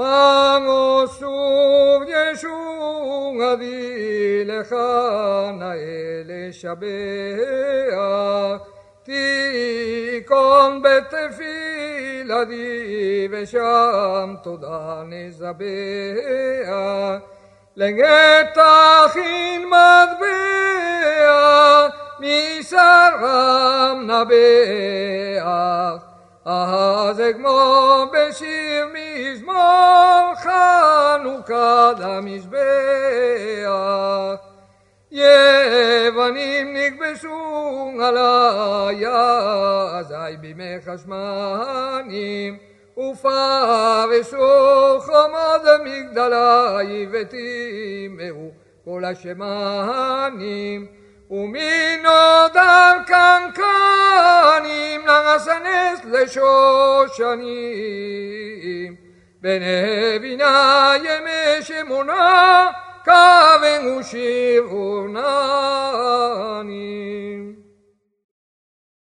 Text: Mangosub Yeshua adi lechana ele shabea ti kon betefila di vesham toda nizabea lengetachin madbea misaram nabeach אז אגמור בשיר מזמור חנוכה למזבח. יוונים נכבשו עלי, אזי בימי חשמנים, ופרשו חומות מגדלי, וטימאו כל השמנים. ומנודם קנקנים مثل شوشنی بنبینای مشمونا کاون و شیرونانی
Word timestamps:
Mangosub 0.00 1.28
Yeshua 2.08 3.52
adi 3.52 4.44
lechana 4.48 5.70
ele 5.76 6.42
shabea 6.58 8.08
ti 9.04 9.24
kon 10.26 10.70
betefila 10.80 12.40
di 12.48 13.28
vesham 13.28 14.28
toda 14.42 15.04
nizabea 15.10 16.82
lengetachin 17.76 19.62
madbea 19.68 21.42
misaram 22.20 23.98
nabeach 24.08 25.69
אז 26.44 27.20
אגמור 27.20 28.04
בשיר 28.12 28.86
מזמור 28.94 30.34
חנוכה 30.36 31.92
למזבח. 31.98 32.60
יוונים 35.10 36.76
נכבשו 36.76 37.90
עלי, 38.00 39.06
אזי 39.98 40.36
בימי 40.40 40.74
חשמנים, 40.86 42.58
ופרשו 42.98 44.46
חומות 45.00 45.62
מגדלי, 45.84 47.06
וטימאו 47.12 48.50
כל 48.84 49.04
השמנים. 49.04 50.86
ומנודם 51.30 53.02
קנקנים 53.06 53.59
مثل 56.10 56.26
شوشنی 56.26 57.68
بنبینای 59.42 61.00
مشمونا 61.26 62.72
کاون 63.06 63.98
و 63.98 64.02
شیرونانی 64.02 65.40